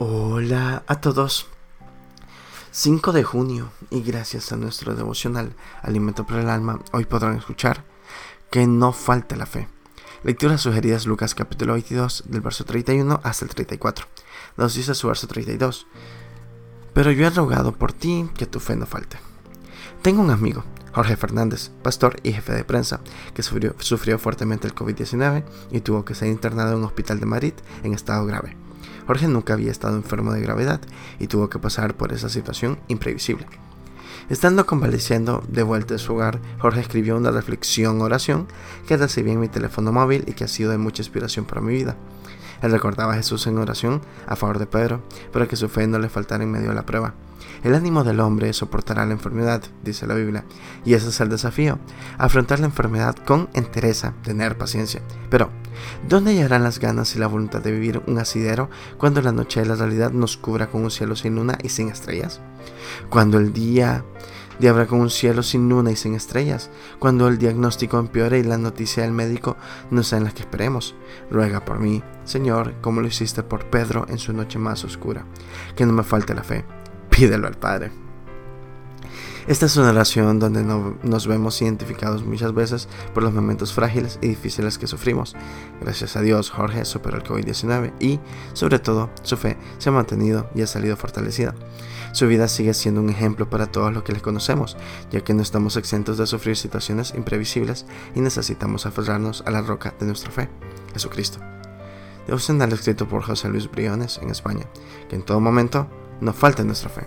[0.00, 1.48] Hola a todos.
[2.70, 7.84] 5 de junio y gracias a nuestro devocional Alimento para el Alma, hoy podrán escuchar
[8.48, 9.66] que no falte la fe.
[10.22, 14.06] Lecturas sugeridas Lucas capítulo 22 del verso 31 hasta el 34.
[14.56, 15.88] Nos dice su verso 32.
[16.94, 19.18] Pero yo he rogado por ti que tu fe no falte.
[20.02, 20.62] Tengo un amigo,
[20.92, 23.00] Jorge Fernández, pastor y jefe de prensa,
[23.34, 25.42] que sufrió, sufrió fuertemente el COVID-19
[25.72, 28.67] y tuvo que ser internado en un hospital de Madrid en estado grave.
[29.08, 30.82] Jorge nunca había estado enfermo de gravedad
[31.18, 33.46] y tuvo que pasar por esa situación imprevisible.
[34.28, 38.48] Estando convaleciendo de vuelta a su hogar, Jorge escribió una reflexión oración
[38.86, 41.72] que recibí en mi teléfono móvil y que ha sido de mucha inspiración para mi
[41.72, 41.96] vida.
[42.62, 45.98] Él recordaba a Jesús en oración a favor de Pedro, pero que su fe no
[45.98, 47.14] le faltara en medio de la prueba.
[47.64, 50.44] El ánimo del hombre soportará la enfermedad, dice la Biblia,
[50.84, 51.78] y ese es el desafío,
[52.16, 55.02] afrontar la enfermedad con entereza, tener paciencia.
[55.28, 55.50] Pero,
[56.08, 59.66] ¿dónde hallarán las ganas y la voluntad de vivir un asidero cuando la noche de
[59.66, 62.40] la realidad nos cubra con un cielo sin luna y sin estrellas?
[63.08, 64.04] Cuando el día
[64.58, 68.42] de habrá con un cielo sin luna y sin estrellas, cuando el diagnóstico empeore y
[68.42, 69.56] la noticia del médico
[69.90, 70.94] no sea en la que esperemos.
[71.30, 75.24] Ruega por mí, Señor, como lo hiciste por Pedro en su noche más oscura,
[75.76, 76.64] que no me falte la fe
[77.18, 78.07] pídelo al Padre.
[79.48, 84.28] Esta es una oración donde nos vemos identificados muchas veces por los momentos frágiles y
[84.28, 85.34] difíciles que sufrimos.
[85.80, 88.20] Gracias a Dios, Jorge superó el COVID-19 y,
[88.52, 91.54] sobre todo, su fe se ha mantenido y ha salido fortalecida.
[92.12, 94.76] Su vida sigue siendo un ejemplo para todos los que le conocemos,
[95.10, 99.94] ya que no estamos exentos de sufrir situaciones imprevisibles y necesitamos aferrarnos a la roca
[99.98, 100.50] de nuestra fe,
[100.92, 101.38] Jesucristo.
[102.26, 104.66] Devocional escrito por José Luis Briones en España,
[105.08, 105.88] que en todo momento
[106.20, 107.06] no falta nuestra fe.